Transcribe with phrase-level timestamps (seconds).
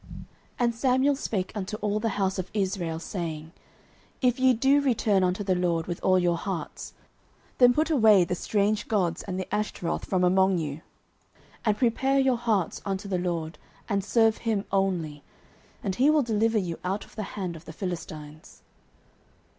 [0.15, 0.25] 09:007:003
[0.57, 3.51] And Samuel spake unto all the house of Israel, saying,
[4.19, 6.93] If ye do return unto the LORD with all your hearts,
[7.59, 10.81] then put away the strange gods and Ashtaroth from among you,
[11.63, 15.21] and prepare your hearts unto the LORD, and serve him only:
[15.83, 18.63] and he will deliver you out of the hand of the Philistines.